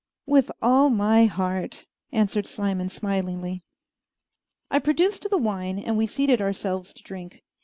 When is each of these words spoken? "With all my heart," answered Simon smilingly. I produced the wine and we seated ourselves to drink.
"With 0.25 0.49
all 0.63 0.89
my 0.89 1.25
heart," 1.25 1.85
answered 2.11 2.47
Simon 2.47 2.89
smilingly. 2.89 3.61
I 4.71 4.79
produced 4.79 5.27
the 5.29 5.37
wine 5.37 5.77
and 5.77 5.95
we 5.95 6.07
seated 6.07 6.41
ourselves 6.41 6.91
to 6.93 7.03
drink. 7.03 7.43